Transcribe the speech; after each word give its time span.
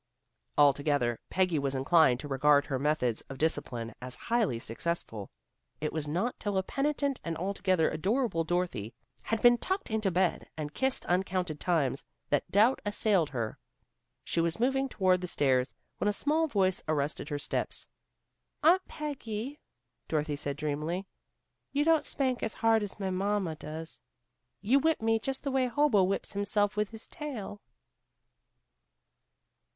Altogether 0.57 1.19
Peggy 1.29 1.59
was 1.59 1.75
inclined 1.75 2.19
to 2.21 2.27
regard 2.27 2.65
her 2.65 2.79
methods 2.79 3.21
of 3.29 3.37
discipline 3.37 3.93
as 4.01 4.15
highly 4.15 4.57
successful. 4.57 5.29
It 5.79 5.93
was 5.93 6.07
not 6.07 6.39
till 6.39 6.57
a 6.57 6.63
penitent 6.63 7.19
and 7.23 7.37
altogether 7.37 7.87
adorable 7.87 8.43
Dorothy 8.43 8.95
had 9.21 9.43
been 9.43 9.59
tucked 9.59 9.91
into 9.91 10.09
bed, 10.09 10.49
and 10.57 10.73
kissed 10.73 11.05
uncounted 11.05 11.59
times, 11.59 12.03
that 12.31 12.49
doubt 12.49 12.81
assailed 12.83 13.29
her. 13.29 13.59
She 14.23 14.41
was 14.41 14.59
moving 14.59 14.89
toward 14.89 15.21
the 15.21 15.27
stairs, 15.27 15.71
when 15.99 16.07
a 16.07 16.13
small 16.13 16.47
voice 16.47 16.81
arrested 16.87 17.29
her 17.29 17.37
steps. 17.37 17.87
"Aunt 18.63 18.81
Peggy," 18.87 19.59
Dorothy 20.07 20.35
said 20.35 20.57
dreamily, 20.57 21.05
"you 21.73 21.85
don't 21.85 22.05
spank 22.05 22.41
as 22.41 22.55
hard 22.55 22.81
as 22.81 22.99
my 22.99 23.11
mamma 23.11 23.53
does. 23.55 24.01
You 24.61 24.79
whipped 24.79 25.03
me 25.03 25.19
just 25.19 25.43
the 25.43 25.51
way 25.51 25.67
Hobo 25.67 26.01
whips 26.01 26.33
himself 26.33 26.75
with 26.75 26.89
his 26.89 27.07
tail." 27.07 27.61